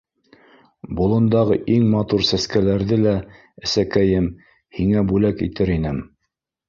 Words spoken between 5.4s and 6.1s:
итер инем.